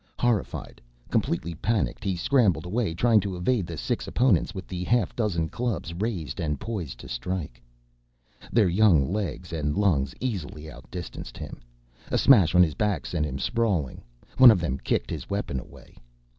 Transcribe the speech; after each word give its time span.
Horrified, 0.17 0.81
completely 1.11 1.53
panicked, 1.53 2.03
he 2.03 2.15
scrambled 2.15 2.65
away, 2.65 2.95
trying 2.95 3.19
to 3.19 3.35
evade 3.35 3.67
the 3.67 3.77
six 3.77 4.07
opponents 4.07 4.51
with 4.51 4.65
the 4.67 4.83
half 4.83 5.15
dozen 5.15 5.47
clubs 5.47 5.93
raised 5.93 6.39
and 6.39 6.59
poised 6.59 6.99
to 7.01 7.07
strike. 7.07 7.61
Their 8.51 8.67
young 8.67 9.13
legs 9.13 9.53
and 9.53 9.77
lungs 9.77 10.15
easily 10.19 10.71
outdistanced 10.71 11.37
him. 11.37 11.61
A 12.09 12.17
smash 12.17 12.55
on 12.55 12.63
his 12.63 12.73
back 12.73 13.05
sent 13.05 13.27
him 13.27 13.37
sprawling. 13.37 14.01
One 14.39 14.49
of 14.49 14.59
them 14.59 14.79
kicked 14.79 15.11
his 15.11 15.29
weapon 15.29 15.59
away. 15.59 15.97